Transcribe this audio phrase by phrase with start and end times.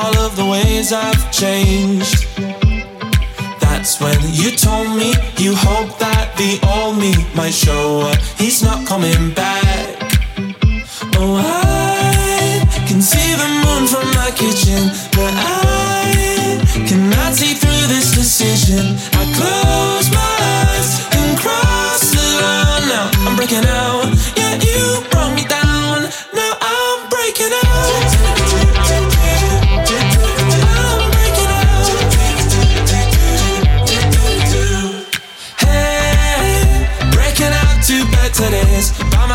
[0.00, 2.28] All of the ways I've changed.
[3.58, 8.18] That's when you told me you hope that the old me might show up.
[8.38, 9.98] He's not coming back.
[11.18, 14.86] Oh, I can see the moon from my kitchen,
[15.18, 18.94] but I cannot see through this decision.
[19.18, 20.37] I close my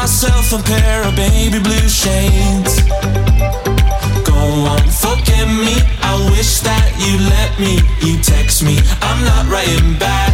[0.04, 2.84] myself a pair of baby blue shades.
[4.28, 4.36] Go
[4.68, 5.76] on, forgive me.
[6.04, 7.80] I wish that you let me.
[8.04, 10.34] You text me, I'm not writing back.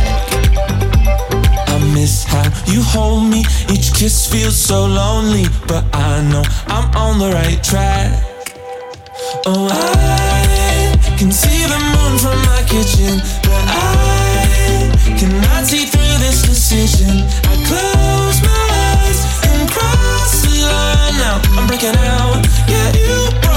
[1.69, 3.45] I miss how you hold me.
[3.69, 8.09] Each kiss feels so lonely, but I know I'm on the right track.
[9.45, 16.41] Oh, I can see the moon from my kitchen, but I cannot see through this
[16.41, 17.21] decision.
[17.45, 18.58] I close my
[21.57, 22.45] I'm breaking out.
[22.67, 23.48] Yeah, you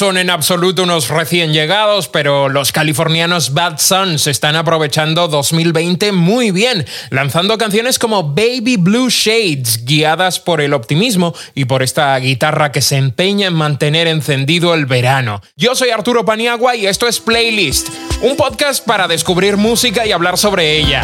[0.00, 6.52] son en absoluto unos recién llegados, pero los californianos Bad Sons están aprovechando 2020 muy
[6.52, 12.72] bien, lanzando canciones como Baby Blue Shades, guiadas por el optimismo y por esta guitarra
[12.72, 15.42] que se empeña en mantener encendido el verano.
[15.54, 17.90] Yo soy Arturo Paniagua y esto es Playlist,
[18.22, 21.02] un podcast para descubrir música y hablar sobre ella.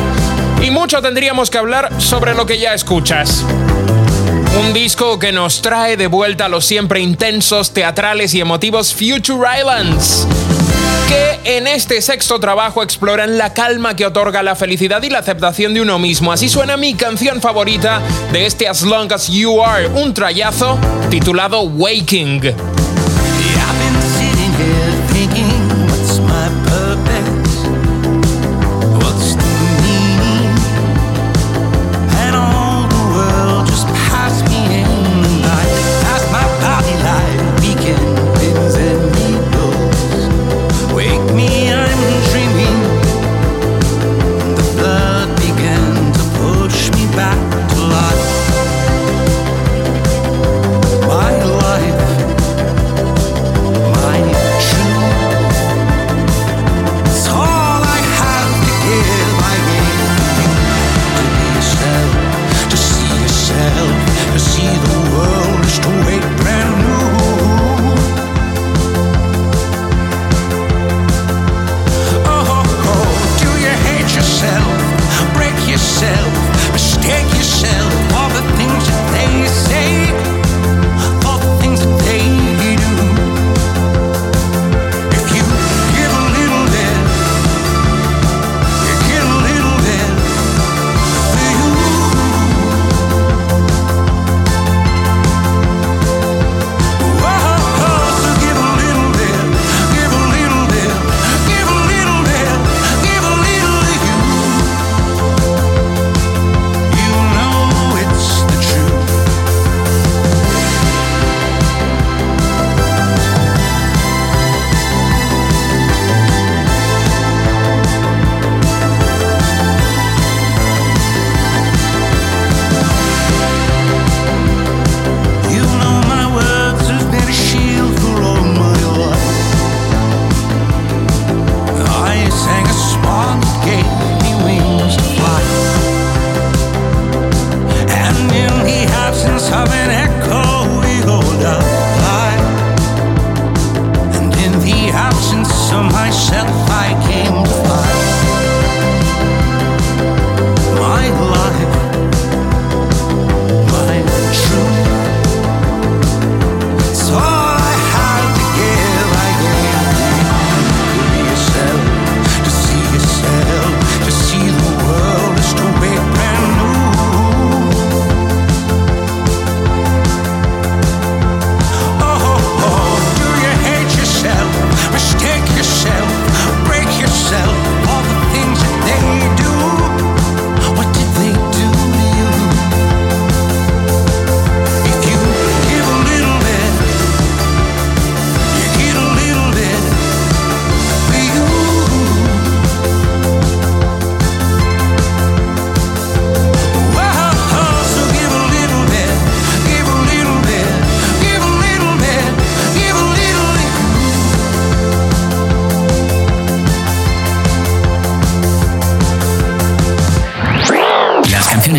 [0.63, 3.45] Y mucho tendríamos que hablar sobre lo que ya escuchas.
[4.59, 9.47] Un disco que nos trae de vuelta a los siempre intensos, teatrales y emotivos Future
[9.59, 10.27] Islands.
[11.09, 15.75] Que en este sexto trabajo exploran la calma que otorga la felicidad y la aceptación
[15.75, 16.33] de uno mismo.
[16.33, 18.01] Así suena mi canción favorita
[18.33, 20.79] de este As Long As You Are, un trayazo
[21.11, 22.55] titulado Waking.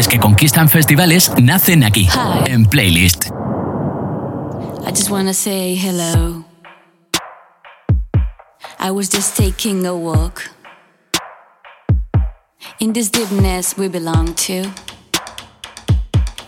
[0.05, 2.51] Conquistan festivales nacen aquí, Hi.
[2.51, 3.25] en Playlist.
[4.85, 6.43] I just wanna say hello.
[8.79, 10.43] I was just taking a walk.
[12.79, 14.69] In this deepness we belong to.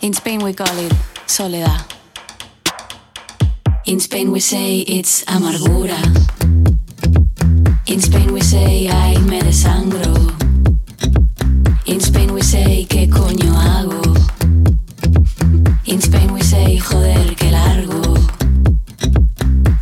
[0.02, 0.94] In Spain we call it
[1.26, 1.82] soledad.
[3.86, 5.98] In Spain we say it's amargura.
[7.88, 10.30] In Spain we say ay me desangro.
[11.86, 12.39] In Spain we
[12.88, 14.02] qué coño hago.
[15.86, 18.16] In Spain we say joder que largo.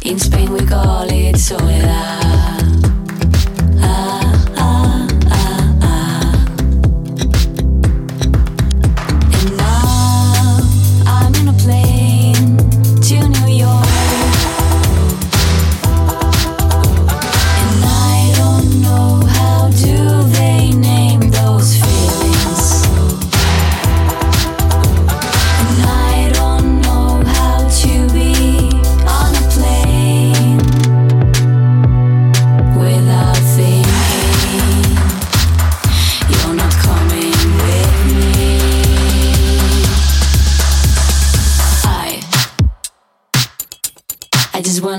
[0.04, 2.57] In Spain we call it soledad.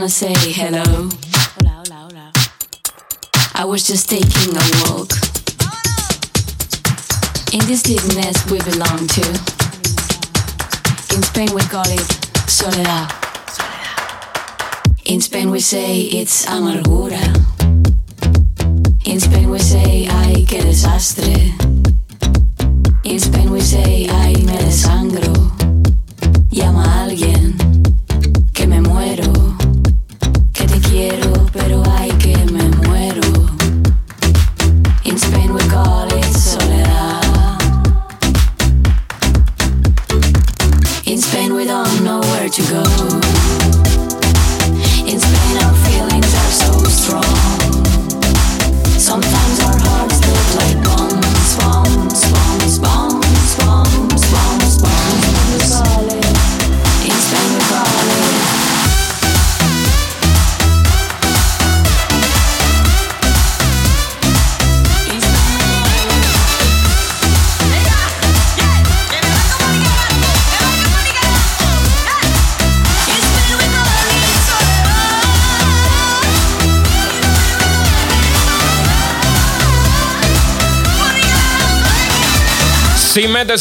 [0.09, 0.83] Say hello.
[0.83, 2.33] Hola, hola, hola.
[3.55, 5.13] I was just taking a walk.
[7.53, 9.25] In this deepness we belong to.
[11.15, 12.09] In Spain we call it
[12.49, 13.13] soledad.
[15.05, 17.23] In Spain we say it's amargura.
[19.05, 21.53] In Spain we say ay qué desastre.
[23.05, 25.08] In Spain we say ay me desangro.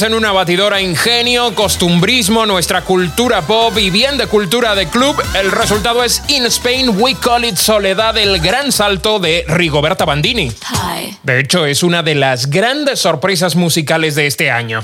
[0.01, 5.50] En una batidora ingenio, costumbrismo, nuestra cultura pop y bien de cultura de club, el
[5.50, 10.50] resultado es In Spain We Call It Soledad, el gran salto de Rigoberta Bandini.
[10.50, 11.18] Hi.
[11.24, 14.84] De hecho, es una de las grandes sorpresas musicales de este año.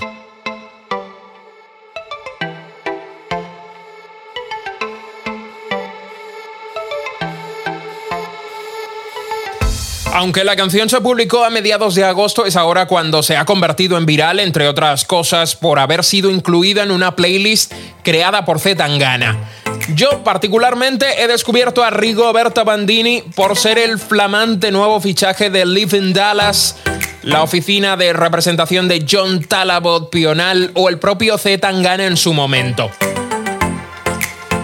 [10.15, 13.97] Aunque la canción se publicó a mediados de agosto, es ahora cuando se ha convertido
[13.97, 18.75] en viral, entre otras cosas, por haber sido incluida en una playlist creada por Z
[18.75, 19.49] Tangana.
[19.95, 25.97] Yo particularmente he descubierto a Rigoberta Bandini por ser el flamante nuevo fichaje de Live
[25.97, 26.75] in Dallas,
[27.23, 32.33] la oficina de representación de John Talabot Pional o el propio Z Tangana en su
[32.33, 32.91] momento.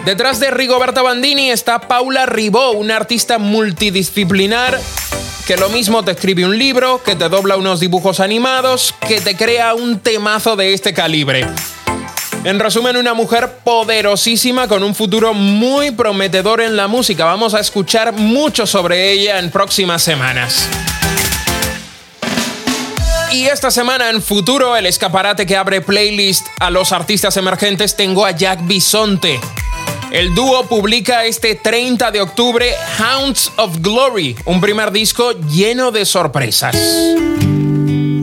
[0.06, 4.79] Detrás de Rigoberta Bandini está Paula Ribó, una artista multidisciplinar
[5.50, 9.36] que lo mismo te escribe un libro, que te dobla unos dibujos animados, que te
[9.36, 11.44] crea un temazo de este calibre.
[12.44, 17.25] En resumen, una mujer poderosísima con un futuro muy prometedor en la música.
[17.25, 20.68] Vamos a escuchar mucho sobre ella en próximas semanas.
[23.32, 28.24] Y esta semana en Futuro, el escaparate que abre playlist a los artistas emergentes, tengo
[28.24, 29.39] a Jack Bisonte.
[30.12, 32.66] El dúo publica este 30 de octubre
[32.98, 36.75] Hounds of Glory, un primer disco lleno de sorpresas.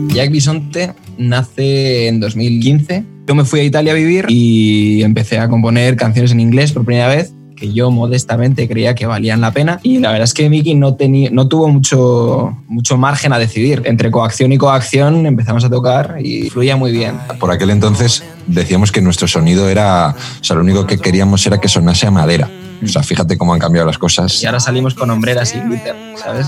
[0.09, 3.05] Jack Bisonte nace en 2015.
[3.25, 6.83] Yo me fui a Italia a vivir y empecé a componer canciones en inglés por
[6.83, 10.49] primera vez que yo modestamente creía que valían la pena y la verdad es que
[10.49, 13.81] Miki no, tenía, no tuvo mucho, mucho margen a decidir.
[13.85, 17.17] Entre coacción y coacción empezamos a tocar y fluía muy bien.
[17.39, 21.59] Por aquel entonces decíamos que nuestro sonido era, o sea, lo único que queríamos era
[21.59, 22.49] que sonase a madera.
[22.83, 24.43] O sea, fíjate cómo han cambiado las cosas.
[24.43, 26.47] Y ahora salimos con hombreras y glitter, ¿sabes?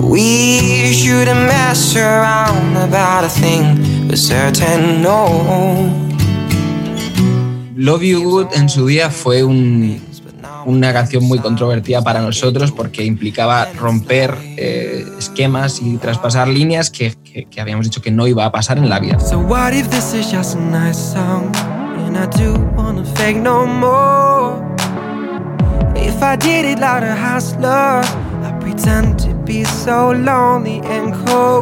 [0.00, 6.07] We shouldn't mess around about a thing we're certain no.
[7.78, 10.00] Love You Good en su día fue un,
[10.66, 17.14] una canción muy controvertida para nosotros porque implicaba romper eh, esquemas y traspasar líneas que,
[17.22, 19.16] que- que habíamos dicho que no iba a pasar en la vida.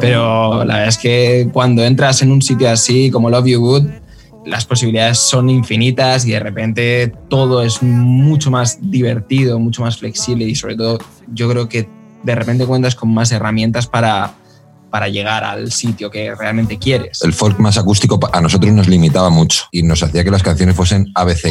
[0.01, 3.83] Pero la verdad es que cuando entras en un sitio así como Love You Good,
[4.47, 10.45] las posibilidades son infinitas y de repente todo es mucho más divertido, mucho más flexible
[10.45, 10.99] y sobre todo
[11.33, 11.89] yo creo que
[12.23, 14.35] de repente cuentas con más herramientas para,
[14.91, 17.23] para llegar al sitio que realmente quieres.
[17.23, 20.77] El folk más acústico a nosotros nos limitaba mucho y nos hacía que las canciones
[20.77, 21.49] fuesen ABC.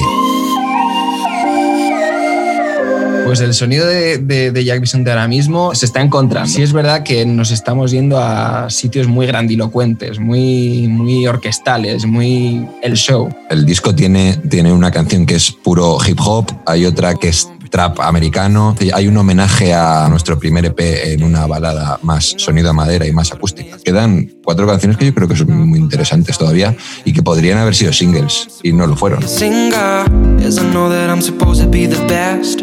[3.36, 6.50] Pues el sonido de, de, de Jack Bisonte ahora mismo se está encontrando.
[6.50, 12.66] Sí es verdad que nos estamos yendo a sitios muy grandilocuentes, muy, muy orquestales, muy
[12.82, 13.28] el show.
[13.50, 17.50] El disco tiene, tiene una canción que es puro hip hop, hay otra que es
[17.76, 22.74] trap americano, hay un homenaje a nuestro primer EP en una balada más sonido a
[22.74, 23.76] madera y más acústica.
[23.84, 27.76] Quedan cuatro canciones que yo creo que son muy interesantes todavía y que podrían haber
[27.76, 29.22] sido singles y no lo fueron.
[29.28, 30.10] singer.
[30.40, 32.62] Yes, I know that I'm supposed to be the best.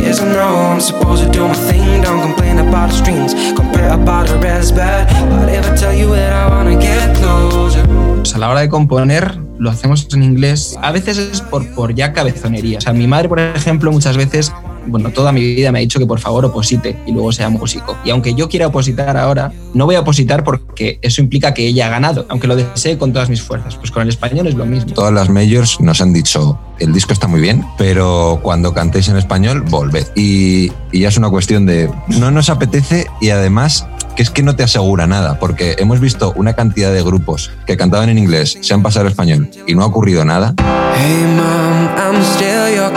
[0.00, 2.00] Yes, I know I'm supposed to do my thing.
[2.00, 4.76] Don't complain about the streams, compare about the rest.
[4.76, 7.84] Bad, but if I tell you that I wanna get closer.
[8.18, 10.76] Pues a la hora de componer lo hacemos en inglés.
[10.82, 12.78] A veces es por, por ya cabezonería.
[12.78, 14.52] O sea, mi madre, por ejemplo, muchas veces,
[14.86, 17.96] bueno, toda mi vida me ha dicho que por favor oposite y luego sea músico.
[18.04, 21.86] Y aunque yo quiera opositar ahora, no voy a opositar porque eso implica que ella
[21.86, 23.76] ha ganado, aunque lo desee con todas mis fuerzas.
[23.76, 24.92] Pues con el español es lo mismo.
[24.94, 29.16] Todas las majors nos han dicho, el disco está muy bien, pero cuando cantéis en
[29.16, 30.06] español, volved.
[30.14, 33.86] Y, y ya es una cuestión de, no nos apetece y además
[34.16, 37.76] que es que no te asegura nada, porque hemos visto una cantidad de grupos que
[37.76, 40.54] cantaban en inglés, se han pasado al español y no ha ocurrido nada.
[40.94, 42.92] Hey mom, I'm still your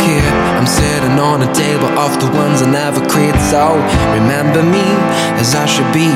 [1.06, 3.36] sitting on a table of the ones I never quit.
[3.52, 3.76] So
[4.14, 4.86] remember me
[5.38, 6.10] as I should be.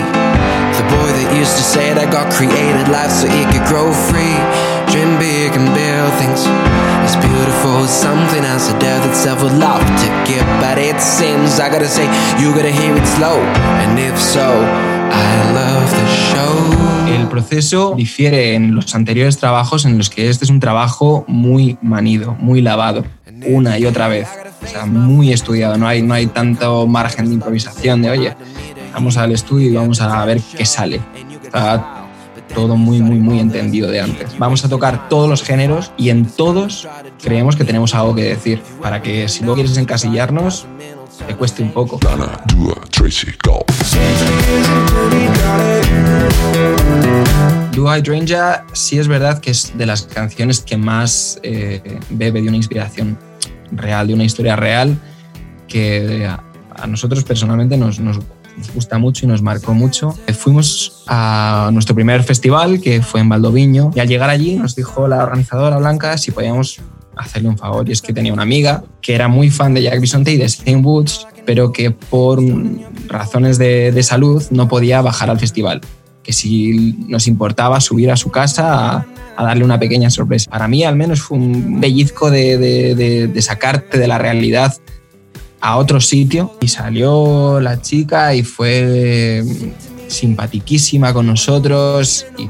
[0.77, 4.38] The boy that used to say that God created life so it could grow free.
[4.89, 6.41] Dream big and build things.
[7.05, 10.46] It's beautiful, it's something else a death itself would love to give.
[10.63, 12.08] But it seems I gotta say,
[12.41, 13.38] you gotta hear it slow.
[13.84, 14.48] And if so,
[15.13, 16.89] I love the show.
[17.10, 21.77] El proceso difiere en los anteriores trabajos en los que este es un trabajo muy
[21.81, 23.03] manido, muy lavado,
[23.46, 24.27] una y otra vez.
[24.63, 28.36] O sea, muy estudiado, no hay, no hay tanto margen de improvisación de, oye,
[28.93, 31.01] vamos al estudio y vamos a ver qué sale.
[31.43, 32.00] Está
[32.53, 34.38] todo muy, muy, muy entendido de antes.
[34.38, 36.88] Vamos a tocar todos los géneros y en todos
[37.22, 40.65] creemos que tenemos algo que decir para que si luego quieres encasillarnos,
[41.27, 42.00] te cueste un poco.
[47.74, 52.48] Do Hydrangea sí es verdad que es de las canciones que más eh, bebe de
[52.48, 53.17] una inspiración
[53.72, 54.98] real, de una historia real,
[55.68, 58.20] que a, nosotros personalmente nos, nos-
[58.76, 60.14] gusta mucho y nos marcó mucho.
[60.38, 65.08] Fuimos a nuestro primer festival, que fue en Valdoviño, y al llegar allí nos dijo
[65.08, 66.82] la organizadora Blanca si podíamos
[67.16, 70.02] hacerle un favor, y es que tenía una amiga que era muy fan de Jack
[70.02, 72.42] Bisonte y de Stain Woods, pero que por
[73.08, 75.80] razones de, de salud no podía bajar al festival
[76.34, 80.50] si nos importaba subir a su casa a, darle una pequeña sorpresa.
[80.52, 81.80] Para mí al menos fue un
[82.58, 84.76] de- de- de sacarte de la realidad
[85.62, 89.44] a otro sitio y salió la chica y fue
[90.10, 92.48] simpatiquísima con nosotros y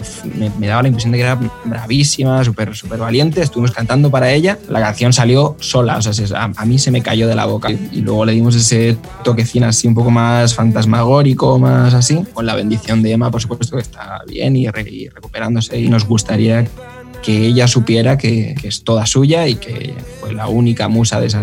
[0.59, 3.41] me, daba la impresión de que era bravísima, súper súper valiente.
[3.41, 4.57] Estuvimos cantando para ella.
[4.69, 7.69] La canción salió sola, o sea, se- a, mí se me cayó de la boca.
[7.71, 12.55] Y, luego le dimos ese toquecín así un poco más fantasmagórico, más así, con la
[12.55, 15.79] bendición de Emma, por supuesto, que está bien y recuperándose.
[15.79, 16.65] Y nos gustaría
[17.21, 21.27] que ella supiera que, que es toda suya y que fue la única musa de
[21.27, 21.41] esa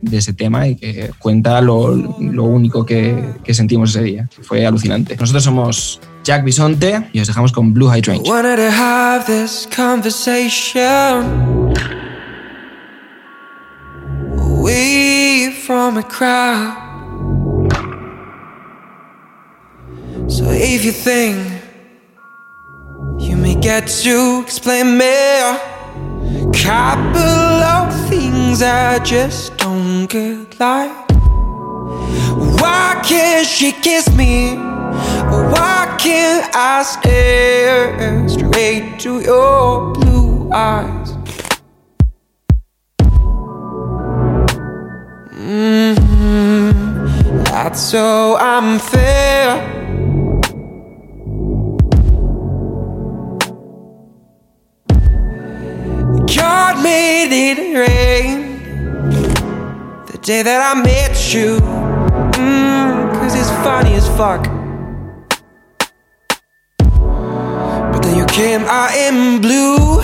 [0.00, 4.28] de ese tema y que cuenta lo, lo único que, que sentimos ese día.
[4.42, 5.16] Fue alucinante.
[5.16, 7.90] Nosotros somos Jack Bisonte y os dejamos con Blue
[15.96, 16.88] a crowd.
[20.28, 21.38] So if you think
[23.18, 25.77] you may get to explain me
[26.68, 30.92] couple of things I just don't get like.
[32.60, 34.56] Why can't she kiss me?
[35.54, 41.16] Why can't I stare straight to your blue eyes?
[45.32, 45.96] Mm,
[47.46, 49.77] that's so unfair.
[57.28, 58.40] Made it rain.
[60.06, 61.58] The day that I met you.
[62.40, 64.44] Mm, Cause it's funny as fuck.
[67.92, 70.00] But then you came out in blue.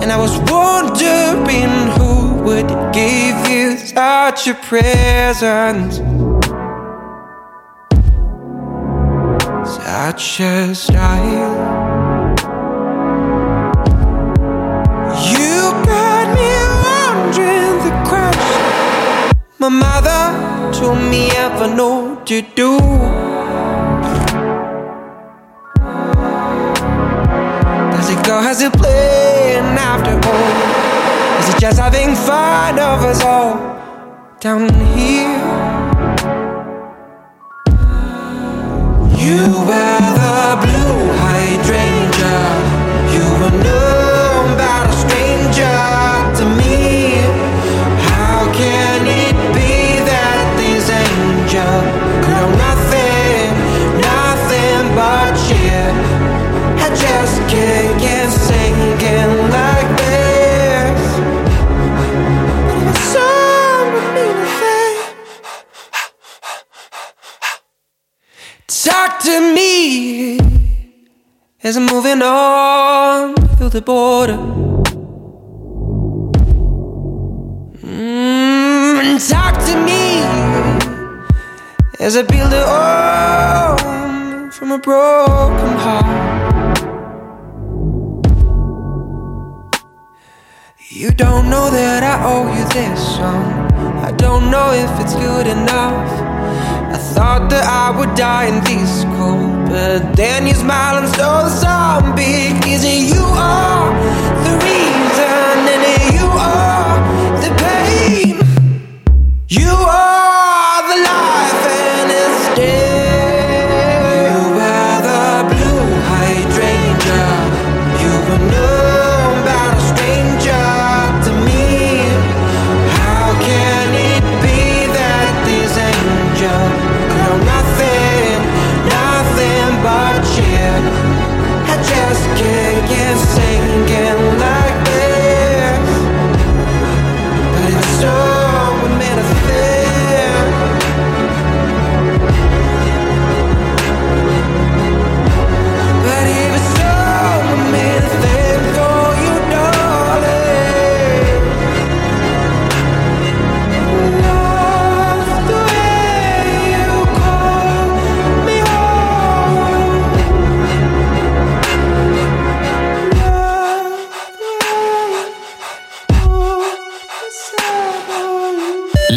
[0.00, 5.92] And I was wondering who would give you such a present.
[9.66, 11.51] Such a style.
[19.62, 22.78] My mother told me ever know to do.
[27.92, 28.40] Does it go?
[28.40, 31.38] Has it playing after all?
[31.38, 33.54] Is it just having fun of us all
[34.40, 35.38] down here?
[39.24, 42.36] You were the blue hydrangea.
[43.14, 43.91] You were known
[72.22, 74.38] as on through the border.
[77.82, 80.22] Mm, talk to me
[81.98, 82.64] as I build a
[83.80, 86.78] home from a broken heart.
[90.90, 93.72] You don't know that I owe you this song.
[94.08, 96.10] I don't know if it's good enough.
[96.94, 101.48] I thought that I would die in this cold, but then you smile and stole
[101.48, 102.52] zombie.
[102.70, 103.90] Is it you are
[104.44, 107.00] the reason, and you are
[107.40, 108.36] the pain?
[109.48, 110.11] You are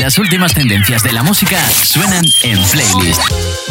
[0.06, 3.65] Las últimas tendencias de la música suenan en playlist.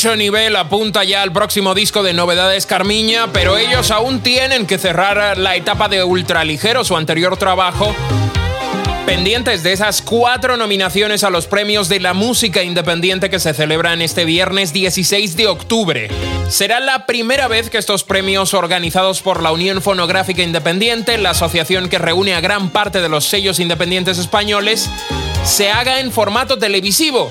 [0.00, 4.78] Mucho nivel apunta ya al próximo disco de novedades Carmiña, pero ellos aún tienen que
[4.78, 7.94] cerrar la etapa de ultraligero, su anterior trabajo
[9.04, 14.00] pendientes de esas cuatro nominaciones a los premios de la música independiente que se celebran
[14.00, 16.08] este viernes 16 de octubre.
[16.48, 21.90] Será la primera vez que estos premios organizados por la Unión Fonográfica Independiente, la asociación
[21.90, 24.88] que reúne a gran parte de los sellos independientes españoles,
[25.44, 27.30] se haga en formato televisivo.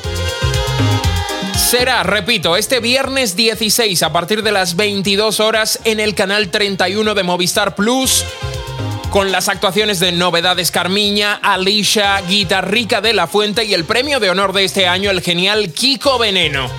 [1.70, 7.14] Será, repito, este viernes 16 a partir de las 22 horas en el canal 31
[7.14, 8.26] de Movistar Plus
[9.12, 14.32] con las actuaciones de Novedades Carmiña, Alicia, Guitarrica de la Fuente y el premio de
[14.32, 16.72] honor de este año, el genial Kiko Veneno.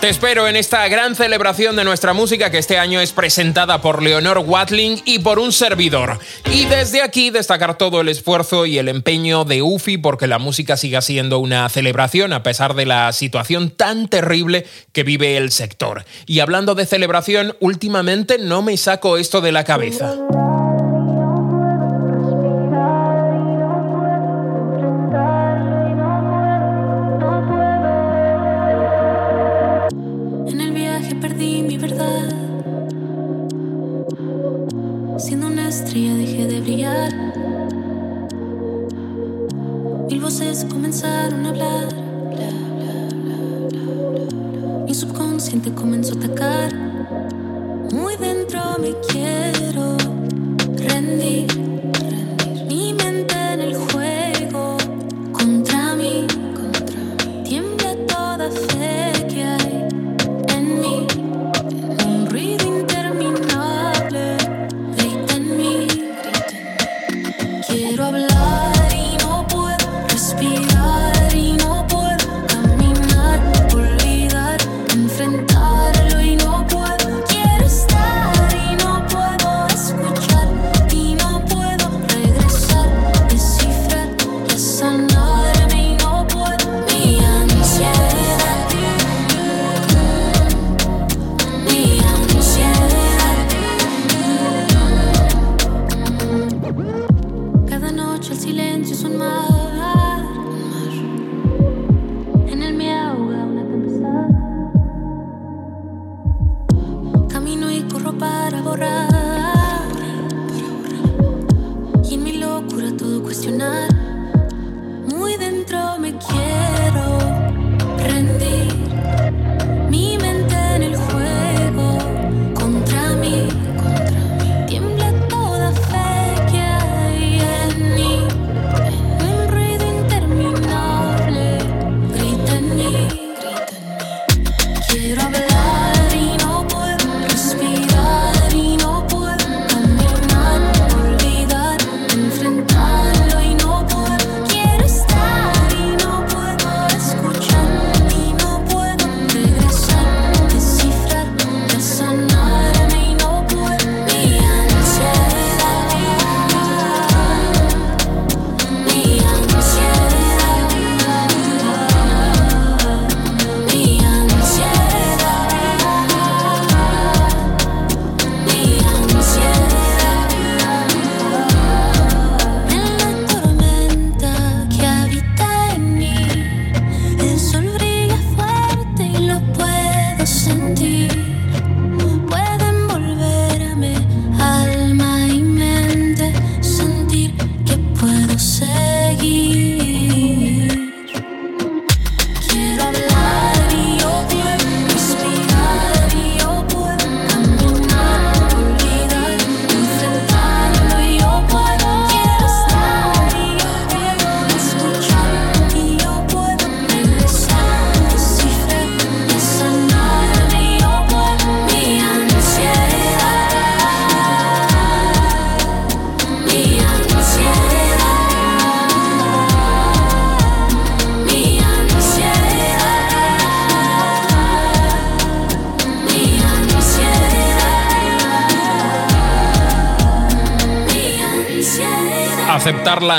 [0.00, 4.02] Te espero en esta gran celebración de nuestra música que este año es presentada por
[4.02, 6.18] Leonor Watling y por un servidor.
[6.52, 10.76] Y desde aquí destacar todo el esfuerzo y el empeño de UFI porque la música
[10.76, 16.04] siga siendo una celebración a pesar de la situación tan terrible que vive el sector.
[16.26, 20.14] Y hablando de celebración, últimamente no me saco esto de la cabeza.
[45.46, 46.35] Mi subconsciente comenzó a atacar.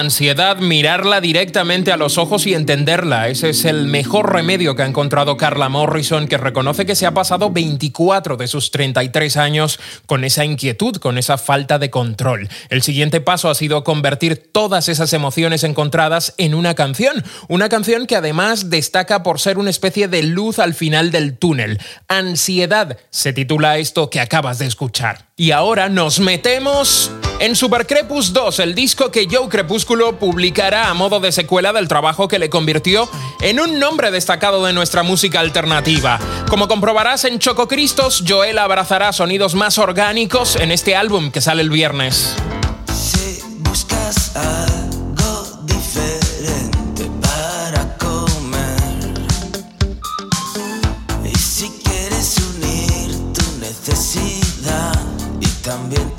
[0.08, 3.28] Ansiedad, mirarla directamente a los ojos y entenderla.
[3.28, 7.14] Ese es el mejor remedio que ha encontrado Carla Morrison, que reconoce que se ha
[7.14, 12.48] pasado 24 de sus 33 años con esa inquietud, con esa falta de control.
[12.70, 17.26] El siguiente paso ha sido convertir todas esas emociones encontradas en una canción.
[17.50, 21.82] Una canción que además destaca por ser una especie de luz al final del túnel.
[22.08, 25.27] Ansiedad se titula esto que acabas de escuchar.
[25.40, 31.20] Y ahora nos metemos en Supercrepus 2, el disco que Joe Crepúsculo publicará a modo
[31.20, 33.08] de secuela del trabajo que le convirtió
[33.42, 36.18] en un nombre destacado de nuestra música alternativa.
[36.50, 41.62] Como comprobarás en Choco Cristos, Joel abrazará sonidos más orgánicos en este álbum que sale
[41.62, 42.34] el viernes.
[55.68, 56.17] También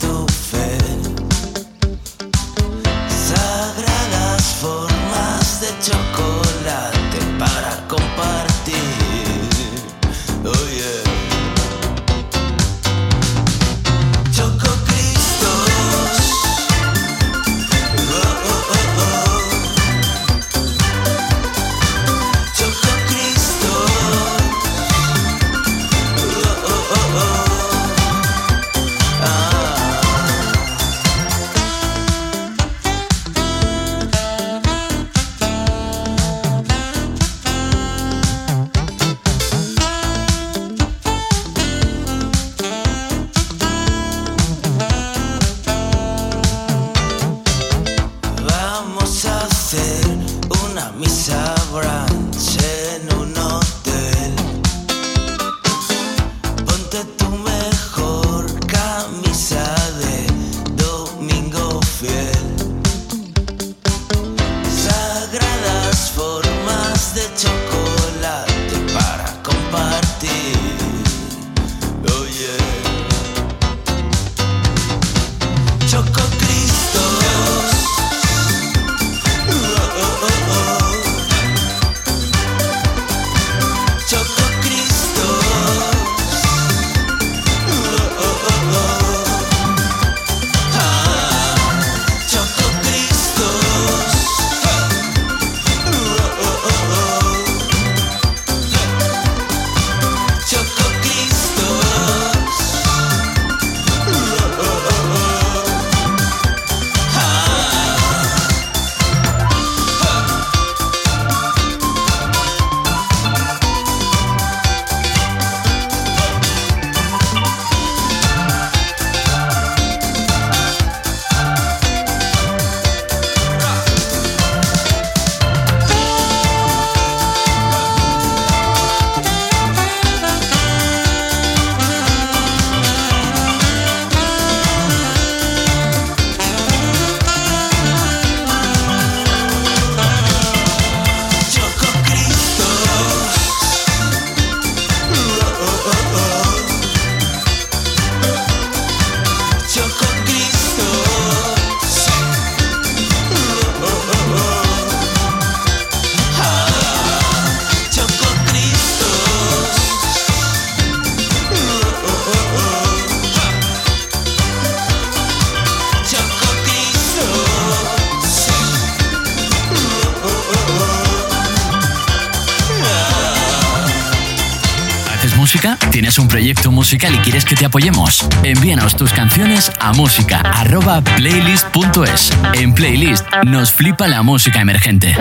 [176.28, 178.24] proyecto musical y quieres que te apoyemos?
[178.44, 182.32] Envíanos tus canciones a música@playlist.es.
[182.54, 185.16] En Playlist nos flipa la música emergente.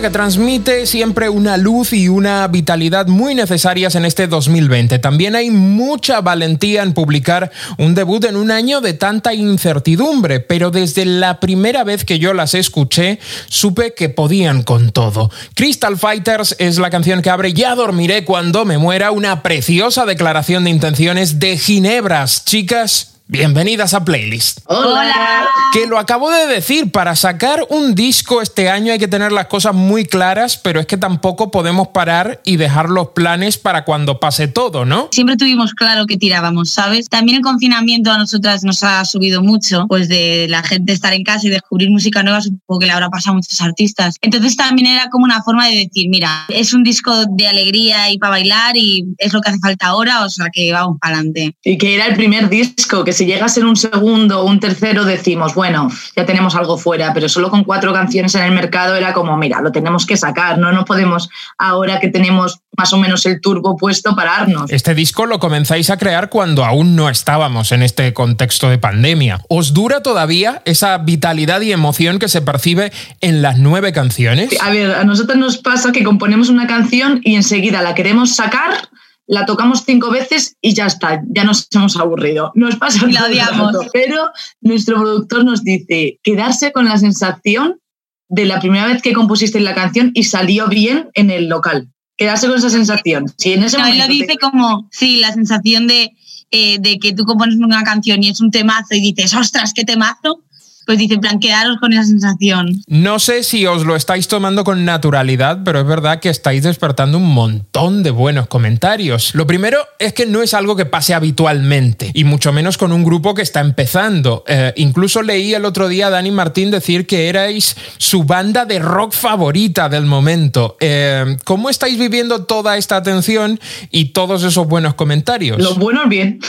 [0.00, 4.98] Que transmite siempre una luz y una vitalidad muy necesarias en este 2020.
[4.98, 10.70] También hay mucha valentía en publicar un debut en un año de tanta incertidumbre, pero
[10.70, 13.18] desde la primera vez que yo las escuché,
[13.48, 15.30] supe que podían con todo.
[15.54, 20.64] Crystal Fighters es la canción que abre Ya dormiré cuando me muera, una preciosa declaración
[20.64, 22.44] de intenciones de Ginebras.
[22.44, 24.60] Chicas, bienvenidas a Playlist.
[24.66, 25.48] Hola.
[25.72, 29.46] Que lo acabo de decir, para sacar un disco este año hay que tener las
[29.46, 34.20] cosas muy claras, pero es que tampoco podemos parar y dejar los planes para cuando
[34.20, 35.08] pase todo, ¿no?
[35.10, 37.08] Siempre tuvimos claro que tirábamos, ¿sabes?
[37.08, 41.24] También el confinamiento a nosotras nos ha subido mucho, pues de la gente estar en
[41.24, 44.16] casa y descubrir música nueva, supongo que le habrá pasado a muchos artistas.
[44.22, 48.18] Entonces también era como una forma de decir, mira, es un disco de alegría y
[48.18, 51.54] para bailar y es lo que hace falta ahora, o sea que vamos para adelante.
[51.64, 54.60] Y que era el primer disco, que si llega a ser un segundo o un
[54.60, 58.94] tercero decimos, bueno, ya tenemos algo fuera, pero solo con cuatro canciones en el mercado
[58.94, 62.98] era como, mira, lo tenemos que sacar, no, no podemos ahora que tenemos más o
[62.98, 64.70] menos el turbo puesto pararnos.
[64.70, 69.40] Este disco lo comenzáis a crear cuando aún no estábamos en este contexto de pandemia.
[69.48, 74.50] ¿Os dura todavía esa vitalidad y emoción que se percibe en las nueve canciones?
[74.60, 78.88] A ver, a nosotros nos pasa que componemos una canción y enseguida la queremos sacar,
[79.28, 82.52] la tocamos cinco veces y ya está, ya nos hemos aburrido.
[82.54, 83.72] Nos pasa Y la odiamos.
[83.72, 83.86] rato.
[83.92, 87.80] Pero nuestro productor nos dice quedarse con la sensación
[88.28, 91.88] de la primera vez que compusisteis la canción y salió bien en el local.
[92.16, 93.26] Quedarse con esa sensación.
[93.36, 96.12] Si en ese No, él lo momento te- dice como, sí, la sensación de,
[96.50, 99.84] eh, de que tú compones una canción y es un temazo y dices, ostras, qué
[99.84, 100.42] temazo,
[100.86, 102.82] pues dice, en plan, quedaros con esa sensación.
[102.86, 107.18] No sé si os lo estáis tomando con naturalidad, pero es verdad que estáis despertando
[107.18, 109.34] un montón de buenos comentarios.
[109.34, 113.02] Lo primero es que no es algo que pase habitualmente, y mucho menos con un
[113.02, 114.44] grupo que está empezando.
[114.46, 118.78] Eh, incluso leí el otro día a Dani Martín decir que erais su banda de
[118.78, 120.76] rock favorita del momento.
[120.78, 123.58] Eh, ¿Cómo estáis viviendo toda esta atención
[123.90, 125.60] y todos esos buenos comentarios?
[125.60, 126.38] Lo bueno es bien.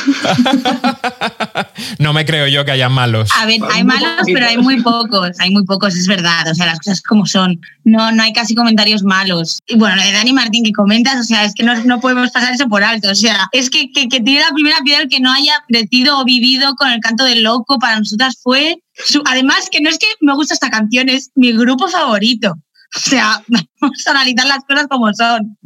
[1.99, 3.29] No me creo yo que haya malos.
[3.35, 6.65] A ver, hay malos, pero hay muy pocos, hay muy pocos, es verdad, o sea,
[6.65, 7.59] las cosas como son.
[7.83, 9.59] No, no hay casi comentarios malos.
[9.67, 12.31] Y bueno, lo de Dani Martín que comentas, o sea, es que no, no podemos
[12.31, 15.09] pasar eso por alto, o sea, es que, que, que tiene la primera piedra el
[15.09, 18.81] que no haya crecido o vivido con el canto del loco, para nosotras fue...
[18.93, 22.55] su- además, que no es que me gusta esta canción, es mi grupo favorito.
[22.95, 23.43] O sea,
[23.81, 25.57] vamos a analizar las cosas como son.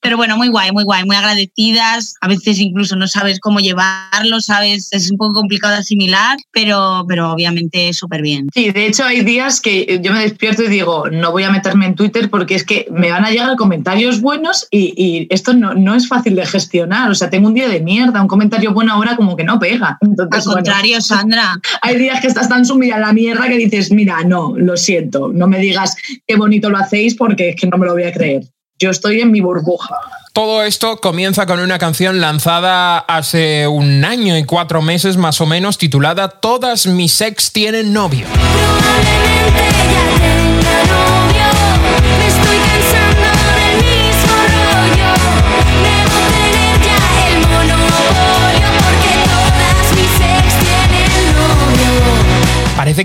[0.00, 2.14] Pero bueno, muy guay, muy guay, muy agradecidas.
[2.20, 7.04] A veces incluso no sabes cómo llevarlo, sabes, es un poco complicado de asimilar, pero,
[7.08, 8.48] pero obviamente súper bien.
[8.54, 11.86] Sí, de hecho hay días que yo me despierto y digo, no voy a meterme
[11.86, 15.74] en Twitter porque es que me van a llegar comentarios buenos y, y esto no,
[15.74, 17.10] no es fácil de gestionar.
[17.10, 19.98] O sea, tengo un día de mierda, un comentario bueno ahora como que no pega.
[20.00, 21.58] Entonces, Al bueno, contrario, Sandra.
[21.82, 25.30] hay días que estás tan sumida en la mierda que dices, mira, no, lo siento,
[25.32, 25.96] no me digas
[26.26, 28.42] qué bonito lo hacéis porque que no me lo voy a creer.
[28.78, 29.96] Yo estoy en mi burbuja.
[30.32, 35.46] Todo esto comienza con una canción lanzada hace un año y cuatro meses más o
[35.46, 38.26] menos titulada Todas mis ex tienen novio.
[38.32, 41.17] Probablemente ya tenga novio.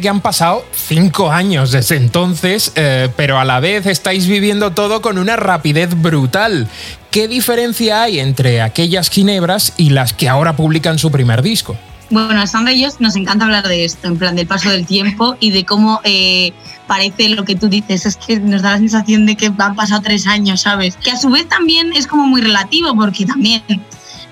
[0.02, 5.04] Que han pasado cinco años desde entonces, eh, pero a la vez estáis viviendo todo
[5.04, 6.68] con una rapidez brutal.
[7.12, 11.78] ¿Qué diferencia hay entre aquellas ginebras y las que ahora publican su primer disco?
[12.10, 14.88] Bueno, a Sandra y yo nos encanta hablar de esto, en plan del paso del
[14.88, 16.54] tiempo y de cómo eh,
[16.88, 20.02] parece lo que tú dices, es que nos da la sensación de que han pasado
[20.02, 20.98] tres años, ¿sabes?
[20.98, 23.62] Que a su vez también es como muy relativo, porque también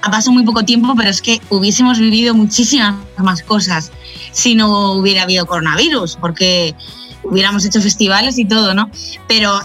[0.01, 3.91] ha pasado muy poco tiempo, pero es que hubiésemos vivido muchísimas más cosas
[4.31, 6.75] si no hubiera habido coronavirus, porque
[7.23, 8.89] hubiéramos hecho festivales y todo, ¿no?
[9.27, 9.59] Pero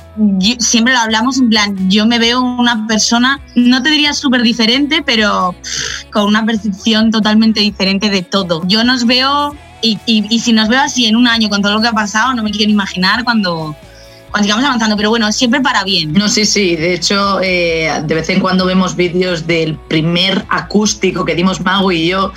[0.59, 5.03] siempre lo hablamos en plan, yo me veo una persona, no te diría súper diferente,
[5.03, 5.55] pero
[6.13, 8.63] con una percepción totalmente diferente de todo.
[8.67, 11.73] Yo nos veo, y, y- y si nos veo así en un año con todo
[11.73, 13.75] lo que ha pasado, no me quiero imaginar cuando
[14.43, 16.13] sigamos avanzando, pero bueno, siempre para bien.
[16.13, 16.77] No, sí, sí.
[16.77, 21.91] De hecho, eh, de vez en cuando vemos vídeos del primer acústico que dimos Mago
[21.93, 22.33] y yo.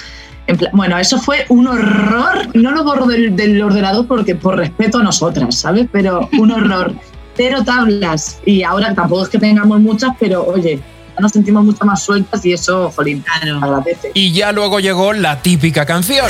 [0.48, 2.50] En plan- bueno, eso fue un horror.
[2.56, 5.88] No lo borro del, del ordenador porque por respeto a nosotras, ¿sabes?
[5.92, 6.94] Pero un horror.
[7.38, 8.40] Cero tablas.
[8.46, 10.80] Y ahora tampoco es que tengamos muchas, pero oye,
[11.20, 13.24] nos sentimos mucho más sueltas y eso, jolín,
[13.62, 14.12] agradece.
[14.14, 16.26] Y ya luego llegó la típica canción.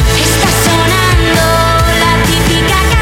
[1.35, 2.98] La típica canción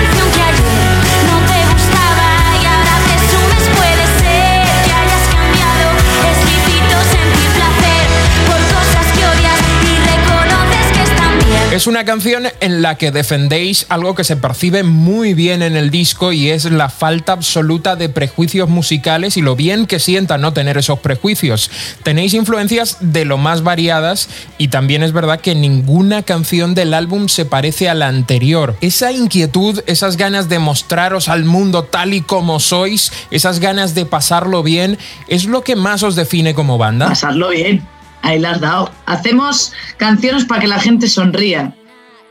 [11.77, 15.91] Es una canción en la que defendéis algo que se percibe muy bien en el
[15.91, 20.53] disco y es la falta absoluta de prejuicios musicales y lo bien que sienta no
[20.53, 21.69] tener esos prejuicios.
[22.01, 27.29] Tenéis influencias de lo más variadas y también es verdad que ninguna canción del álbum
[27.29, 28.75] se parece a la anterior.
[28.81, 34.07] Esa inquietud, esas ganas de mostraros al mundo tal y como sois, esas ganas de
[34.07, 34.97] pasarlo bien,
[35.27, 37.09] es lo que más os define como banda.
[37.09, 37.85] Pasarlo bien.
[38.27, 38.91] Ahí la has dado.
[39.05, 41.73] Hacemos canciones para que la gente sonría.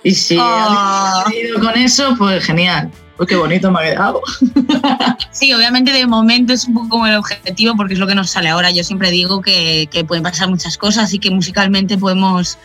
[0.04, 1.24] Y si Ah.
[1.26, 2.90] has ido con eso, pues genial.
[3.16, 4.20] Pues qué bonito me ha quedado.
[5.30, 8.30] Sí, obviamente de momento es un poco como el objetivo porque es lo que nos
[8.30, 8.70] sale ahora.
[8.70, 12.56] Yo siempre digo que, que pueden pasar muchas cosas y que musicalmente podemos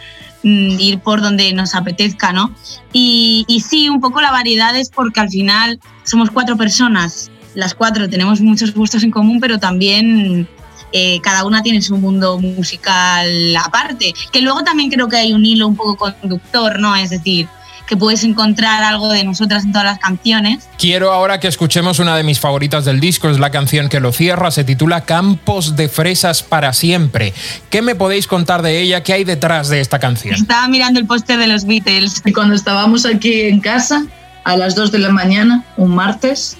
[0.43, 2.53] mm, ir por donde nos apetezca, ¿no?
[2.93, 7.73] Y, y sí, un poco la variedad es porque al final somos cuatro personas, las
[7.73, 10.47] cuatro tenemos muchos gustos en común, pero también
[10.91, 14.13] eh, cada una tiene su mundo musical aparte.
[14.31, 16.95] Que luego también creo que hay un hilo un poco conductor, ¿no?
[16.95, 17.47] Es decir,
[17.91, 20.69] que puedes encontrar algo de nosotras en todas las canciones.
[20.77, 24.13] Quiero ahora que escuchemos una de mis favoritas del disco, es la canción que lo
[24.13, 27.33] cierra, se titula Campos de Fresas para siempre.
[27.69, 29.03] ¿Qué me podéis contar de ella?
[29.03, 30.35] ¿Qué hay detrás de esta canción?
[30.35, 32.21] Estaba mirando el póster de los Beatles.
[32.23, 34.05] Y cuando estábamos aquí en casa,
[34.45, 36.57] a las 2 de la mañana, un martes,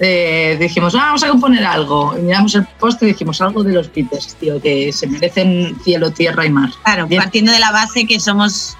[0.00, 2.16] eh, dijimos, ah, vamos a componer algo.
[2.18, 6.10] Y miramos el póster y dijimos algo de los Beatles, tío, que se merecen cielo,
[6.10, 6.70] tierra y mar.
[6.82, 8.76] Claro, partiendo de la base que somos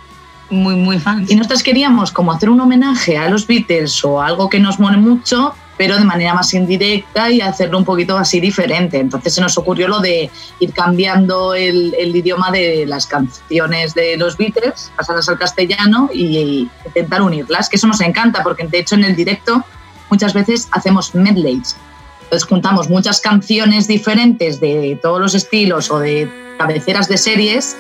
[0.49, 1.31] muy, muy fans.
[1.31, 4.97] Y nosotros queríamos como hacer un homenaje a los Beatles o algo que nos mole
[4.97, 8.99] mucho, pero de manera más indirecta y hacerlo un poquito así diferente.
[8.99, 14.17] Entonces se nos ocurrió lo de ir cambiando el, el idioma de las canciones de
[14.17, 18.95] los Beatles, pasarlas al castellano y, intentar unirlas, que eso nos encanta, porque de hecho
[18.95, 19.65] en el directo
[20.11, 21.77] muchas veces hacemos medleys.
[22.25, 27.77] Entonces juntamos muchas canciones diferentes de todos los estilos o de cabeceras de series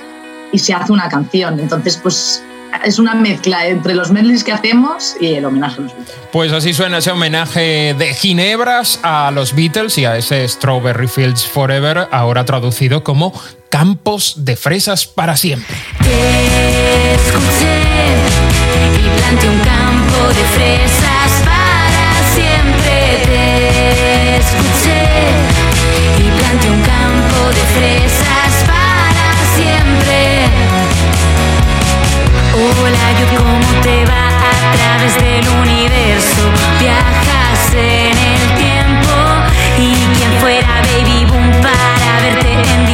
[0.52, 1.60] y se hace una canción.
[1.60, 2.42] Entonces, pues
[2.84, 6.16] es una mezcla entre los medleys que hacemos y el homenaje a los Beatles.
[6.32, 11.46] Pues así suena ese homenaje de Ginebras a los Beatles y a ese Strawberry Fields
[11.46, 13.32] Forever, ahora traducido como
[13.68, 15.76] Campos de Fresas para siempre.
[16.02, 17.90] Te escuché
[18.98, 21.49] y planté un campo de fresas para
[32.82, 36.42] Hola, yo cómo te va a través del universo.
[36.80, 39.12] Viajas en el tiempo
[39.76, 42.89] y quien fuera Baby Boom para verte en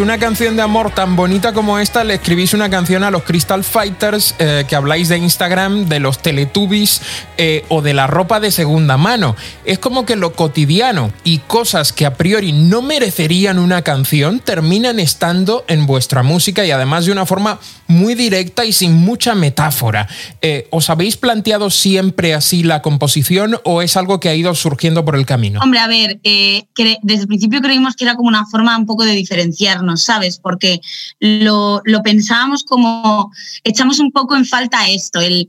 [0.00, 3.62] Una canción de amor tan bonita como esta, le escribís una canción a los Crystal
[3.62, 7.02] Fighters eh, que habláis de Instagram, de los Teletubbies
[7.36, 9.36] eh, o de la ropa de segunda mano.
[9.66, 14.98] Es como que lo cotidiano y cosas que a priori no merecerían una canción terminan
[15.00, 20.08] estando en vuestra música y además de una forma muy directa y sin mucha metáfora.
[20.40, 25.04] Eh, ¿Os habéis planteado siempre así la composición o es algo que ha ido surgiendo
[25.04, 25.60] por el camino?
[25.60, 29.12] Hombre, a ver, desde el principio creímos que era como una forma un poco de
[29.12, 30.38] diferenciarnos, ¿sabes?
[30.38, 30.80] Porque
[31.18, 33.30] lo, pensábamos como,
[33.64, 35.48] echamos un poco en falta esto, el,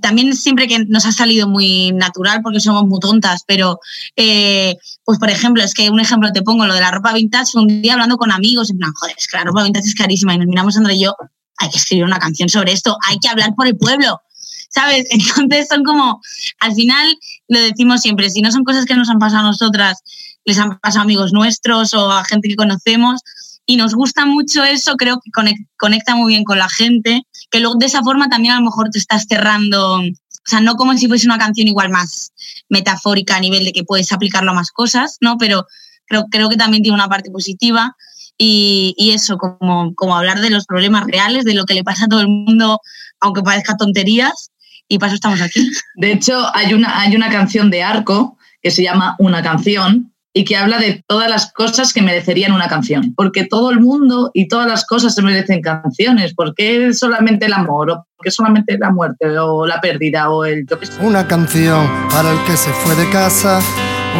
[0.00, 3.80] también siempre que nos ha salido muy natural porque somos muy tontas, pero
[4.16, 7.58] eh, pues por ejemplo, es que un ejemplo te pongo, lo de la ropa vintage,
[7.58, 10.34] un día hablando con amigos, en plan, joder, es que la ropa vintage es carísima
[10.34, 11.14] y nos miramos Sandra y yo,
[11.58, 14.20] hay que escribir una canción sobre esto, hay que hablar por el pueblo.
[14.68, 15.06] ¿Sabes?
[15.10, 16.20] Entonces son como,
[16.58, 17.16] al final
[17.48, 20.02] lo decimos siempre, si no son cosas que nos han pasado a nosotras,
[20.44, 23.20] les han pasado amigos nuestros o a gente que conocemos
[23.66, 27.60] y nos gusta mucho eso, creo que conec- conecta muy bien con la gente, que
[27.60, 30.02] luego de esa forma también a lo mejor te estás cerrando, o
[30.44, 32.32] sea, no como si fuese una canción igual más
[32.68, 35.38] metafórica a nivel de que puedes aplicarlo a más cosas, ¿no?
[35.38, 35.66] Pero
[36.06, 37.96] creo, creo que también tiene una parte positiva
[38.36, 42.04] y, y eso, como, como hablar de los problemas reales, de lo que le pasa
[42.04, 42.80] a todo el mundo,
[43.20, 44.50] aunque parezca tonterías,
[44.86, 45.70] y para eso estamos aquí.
[45.94, 50.44] De hecho, hay una, hay una canción de Arco que se llama Una canción y
[50.44, 53.14] que habla de todas las cosas que merecerían una canción.
[53.16, 56.34] Porque todo el mundo y todas las cosas se merecen canciones.
[56.34, 57.90] ¿Por qué solamente el amor?
[57.90, 59.38] ¿O por qué solamente la muerte?
[59.38, 60.28] ¿O la pérdida?
[60.30, 60.76] ¿O el yo?
[61.00, 63.60] Una canción para el que se fue de casa,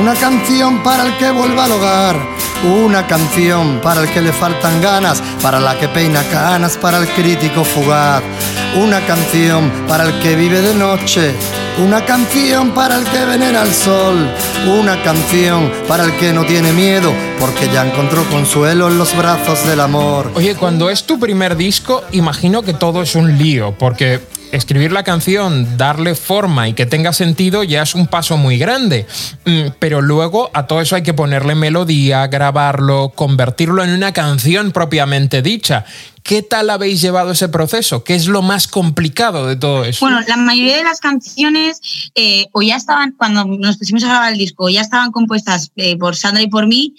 [0.00, 2.16] una canción para el que vuelva al hogar,
[2.64, 7.08] una canción para el que le faltan ganas, para la que peina canas, para el
[7.08, 8.22] crítico fugaz,
[8.80, 11.34] una canción para el que vive de noche,
[11.78, 14.28] una canción para el que venera al sol,
[14.80, 19.66] una canción para el que no tiene miedo, porque ya encontró consuelo en los brazos
[19.66, 20.30] del amor.
[20.34, 24.20] Oye, cuando es tu primer disco, imagino que todo es un lío, porque
[24.54, 29.06] escribir la canción, darle forma y que tenga sentido ya es un paso muy grande.
[29.44, 34.70] Mm, Pero luego a todo eso hay que ponerle melodía, grabarlo, convertirlo en una canción
[34.72, 35.84] propiamente dicha.
[36.22, 38.02] ¿Qué tal habéis llevado ese proceso?
[38.02, 40.06] ¿Qué es lo más complicado de todo eso?
[40.06, 41.80] Bueno, la mayoría de las canciones
[42.14, 45.98] eh, o ya estaban, cuando nos pusimos a grabar el disco, ya estaban compuestas eh,
[45.98, 46.94] por Sandra y por mí,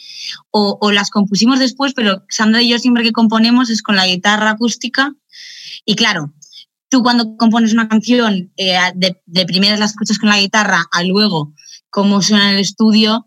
[0.52, 4.06] o, o las compusimos después, pero Sandra y yo siempre que componemos es con la
[4.06, 5.16] guitarra acústica.
[5.86, 6.32] Y claro,
[6.90, 11.04] tú cuando compones una canción, eh, de, de primeras la escuchas con la guitarra, a
[11.04, 11.54] luego
[11.90, 13.26] cómo suena en el estudio,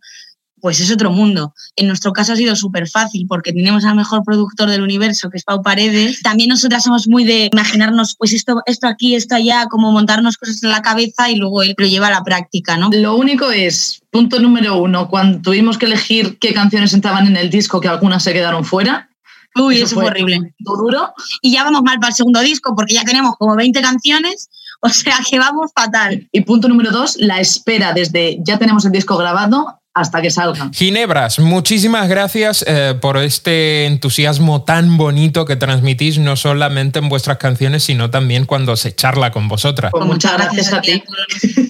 [0.61, 1.55] pues es otro mundo.
[1.77, 5.39] En nuestro caso ha sido súper fácil porque tenemos al mejor productor del universo, que
[5.39, 6.21] es Pau Paredes.
[6.23, 10.63] También nosotras somos muy de imaginarnos, pues esto, esto aquí, esto allá, como montarnos cosas
[10.63, 12.91] en la cabeza y luego él lo lleva a la práctica, ¿no?
[12.93, 17.51] Lo único es, punto número uno, cuando tuvimos que elegir qué canciones entraban en el
[17.51, 19.08] disco, que algunas se quedaron fuera.
[19.59, 20.55] Uy, eso, fue horrible.
[20.59, 21.13] Duro.
[21.43, 24.51] Y ya vamos mal para el segundo disco porque ya tenemos como 20 canciones,
[24.81, 26.29] o sea que vamos fatal.
[26.33, 30.71] Y punto número dos, la espera desde ya tenemos el disco grabado hasta que salga.
[30.73, 37.39] Ginebras, muchísimas gracias eh, por este entusiasmo tan bonito que transmitís, no solamente en vuestras
[37.39, 39.91] canciones, sino también cuando se charla con vosotras.
[39.91, 41.03] Pues muchas gracias a ti.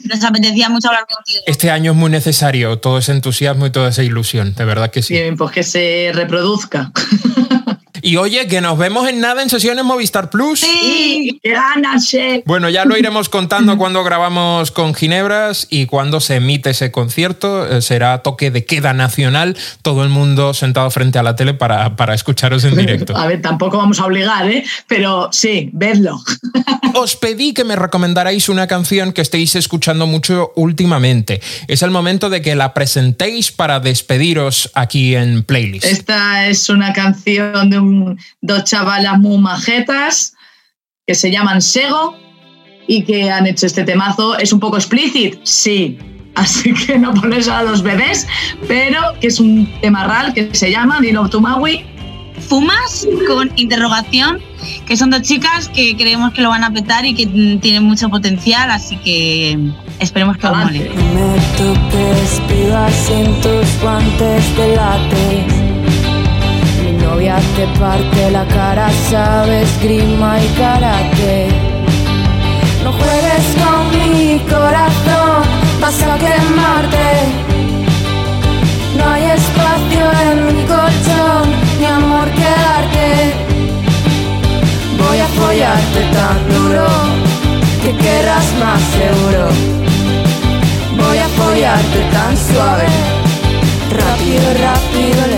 [0.05, 1.41] Nos apetecía mucho hablar contigo.
[1.47, 5.03] Este año es muy necesario todo ese entusiasmo y toda esa ilusión, de verdad que
[5.03, 5.15] sí.
[5.15, 6.93] Bien, pues que se reproduzca.
[8.03, 10.61] Y oye, que nos vemos en nada en sesiones Movistar Plus.
[10.61, 12.43] Sí, gánase.
[12.47, 17.67] Bueno, ya lo iremos contando cuando grabamos con Ginebras y cuando se emite ese concierto.
[17.69, 21.97] Eh, Será toque de queda nacional, todo el mundo sentado frente a la tele para,
[21.97, 23.17] para escucharos en directo.
[23.17, 24.65] A ver, tampoco vamos a obligar, ¿eh?
[24.87, 26.21] Pero sí, vedlo.
[26.95, 31.41] Os pedí que me recomendarais una canción que estéis escuchando mucho últimamente.
[31.67, 35.85] Es el momento de que la presentéis para despediros aquí en Playlist.
[35.85, 40.35] Esta es una canción de un son dos chavalas muy majetas
[41.07, 42.17] que se llaman Sego
[42.87, 44.39] y que han hecho este temazo.
[44.39, 45.39] ¿Es un poco explícit?
[45.45, 45.99] Sí.
[46.35, 48.27] Así que no pones a los bebés,
[48.69, 51.85] pero que es un tema real que se llama Dino Tumawi.
[52.49, 54.41] Fumas con interrogación,
[54.87, 58.09] que son dos chicas que creemos que lo van a petar y que tienen mucho
[58.09, 59.59] potencial, así que
[59.99, 60.91] esperemos que os mole.
[61.15, 62.41] Me toques,
[63.43, 65.58] tus guantes de látex.
[67.19, 71.49] Novia te parte la cara, sabes, grima y karate.
[72.85, 75.43] No juegues con mi corazón,
[75.81, 77.09] vas a quemarte.
[78.97, 81.45] No hay espacio en mi colchón,
[81.81, 83.09] ni amor que darte.
[85.03, 86.87] Voy a follarte tan duro
[87.83, 89.49] que querrás más seguro.
[91.03, 92.87] Voy a apoyarte tan suave.
[93.91, 95.38] Rápido, rápido,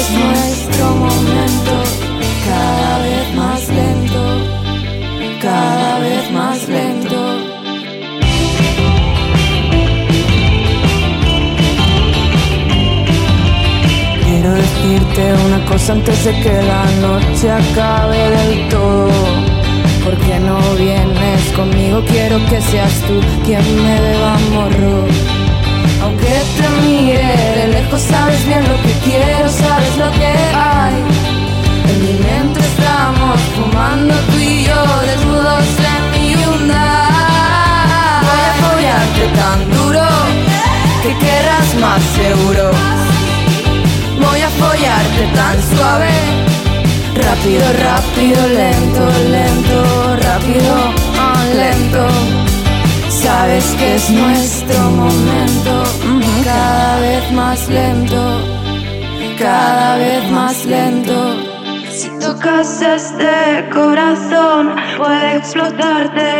[0.00, 1.72] es nuestro momento.
[2.48, 4.22] Cada vez más lento,
[5.42, 7.18] cada vez más lento.
[14.24, 19.10] Quiero decirte una cosa antes de que la noche acabe del todo.
[20.04, 22.02] ¿Por qué no vienes conmigo?
[22.06, 25.04] Quiero que seas tú quien me beba morro.
[26.02, 28.89] Aunque te mire de lejos, sabes bien lo que
[45.40, 46.12] tan suave.
[47.26, 49.04] Rápido, rápido, lento,
[49.36, 49.78] lento,
[50.28, 50.74] rápido,
[51.26, 52.04] ah, lento.
[53.08, 55.72] Sabes que es nuestro momento.
[56.10, 58.22] ujú, Cada vez más lento,
[59.38, 61.18] cada vez más lento.
[61.98, 63.34] Si tocas este
[63.78, 64.62] corazón,
[64.98, 66.30] puede explotarte.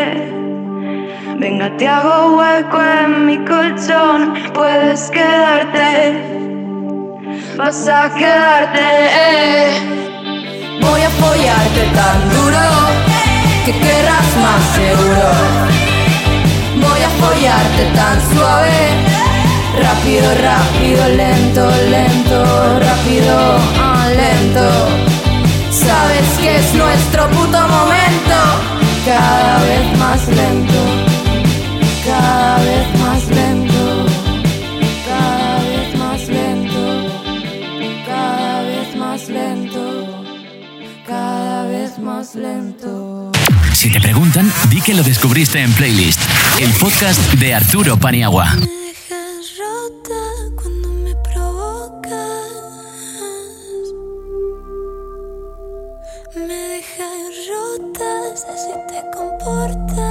[1.42, 6.49] Venga, te hago hueco en mi colchón, puedes quedarte
[7.61, 8.88] vas a quedarte.
[10.80, 12.64] Voy a apoyarte tan duro
[13.64, 15.26] que querrás más seguro.
[16.84, 18.80] Voy a apoyarte tan suave.
[19.86, 21.62] Rápido, rápido, lento,
[21.96, 22.38] lento,
[22.88, 23.34] rápido,
[23.78, 24.66] ah, lento.
[25.70, 28.38] Sabes que es nuestro puto momento.
[29.04, 30.80] Cada vez más lento,
[32.06, 32.99] cada vez más
[43.91, 46.20] Si te preguntan, di que lo descubriste en Playlist,
[46.61, 48.55] el podcast de Arturo Paniagua.
[56.36, 60.09] me dejas rota si te comportas.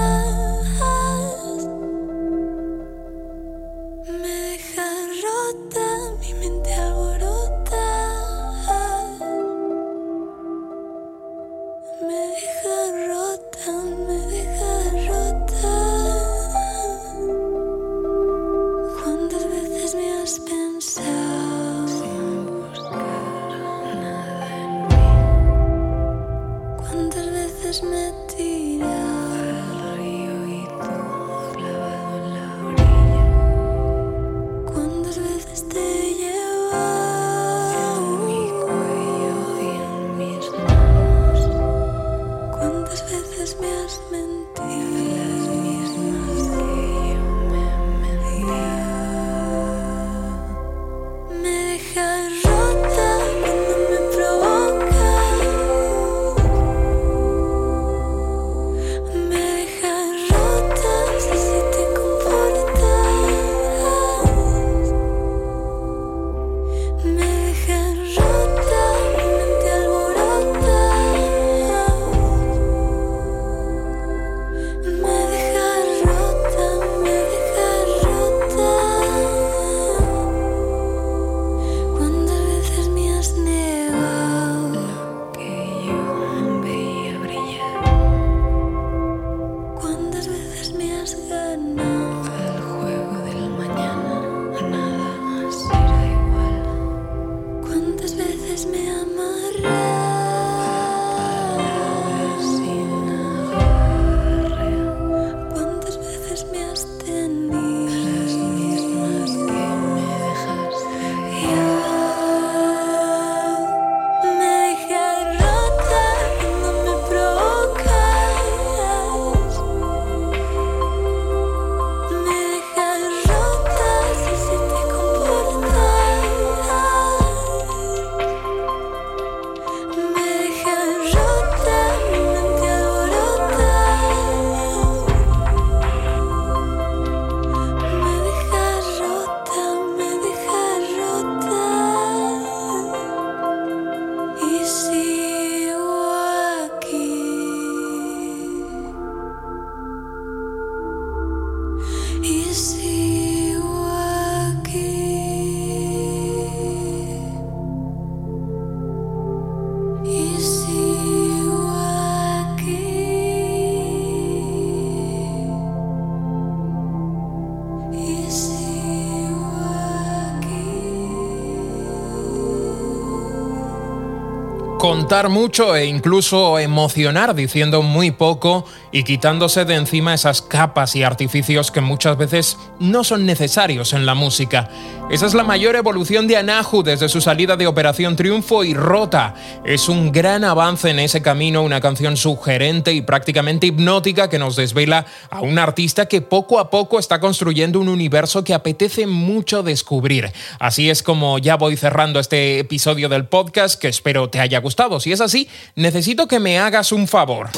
[175.00, 181.04] Contar mucho e incluso emocionar diciendo muy poco y quitándose de encima esas capas y
[181.04, 184.70] artificios que muchas veces no son necesarios en la música.
[185.10, 189.34] Esa es la mayor evolución de Anahu desde su salida de Operación Triunfo y Rota.
[189.66, 194.56] Es un gran avance en ese camino, una canción sugerente y prácticamente hipnótica que nos
[194.56, 199.64] desvela a un artista que poco a poco está construyendo un universo que apetece mucho
[199.64, 200.32] descubrir.
[200.60, 205.00] Así es como ya voy cerrando este episodio del podcast que espero te haya gustado.
[205.00, 207.50] Si es así, necesito que me hagas un favor.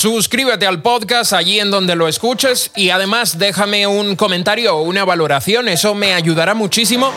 [0.00, 5.04] Suscríbete al podcast allí en donde lo escuches y además déjame un comentario o una
[5.04, 7.12] valoración, eso me ayudará muchísimo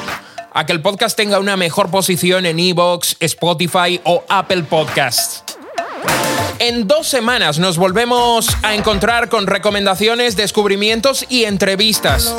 [0.51, 5.45] a que el podcast tenga una mejor posición en Evox, Spotify o Apple Podcasts.
[6.59, 12.35] En dos semanas nos volvemos a encontrar con recomendaciones, descubrimientos y entrevistas.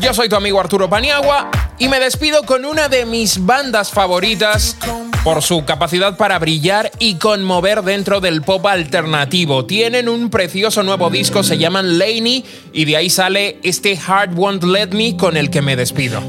[0.00, 4.76] Yo soy tu amigo Arturo Paniagua y me despido con una de mis bandas favoritas
[5.22, 9.64] por su capacidad para brillar y conmover dentro del pop alternativo.
[9.64, 14.64] Tienen un precioso nuevo disco, se llaman Laney y de ahí sale este Heart Won't
[14.64, 16.20] Let Me con el que me despido.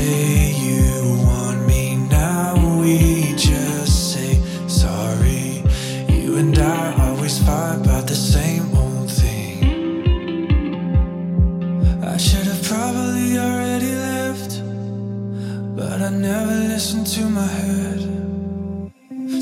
[0.00, 5.62] You want me, now we just say sorry.
[6.08, 9.64] You and I always fight about the same old thing.
[12.02, 14.62] I should have probably already left.
[15.76, 18.00] But I never listened to my head.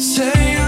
[0.01, 0.64] Say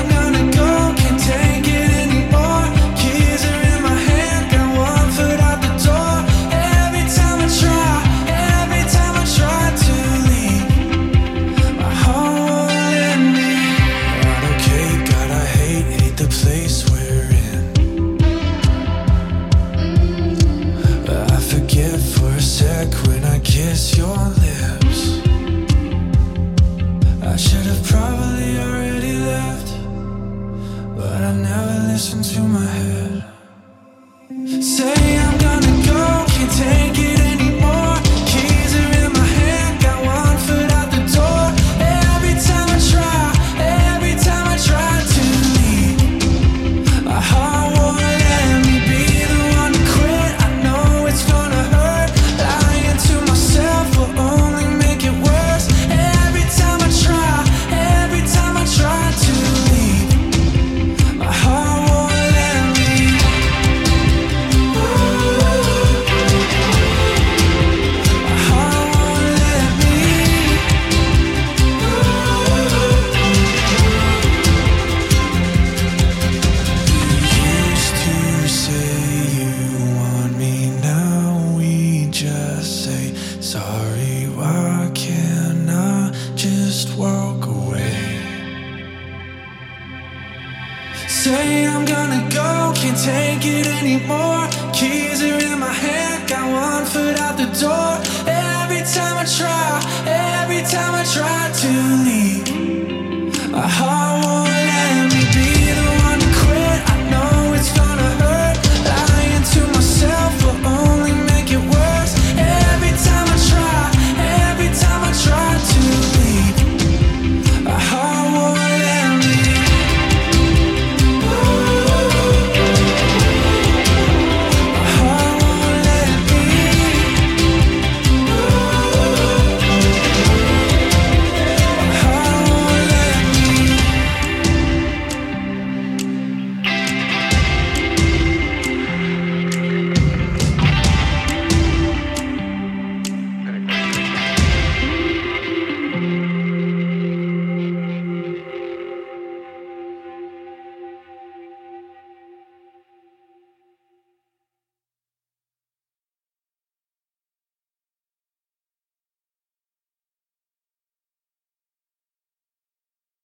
[30.96, 33.35] but I never listened to my head.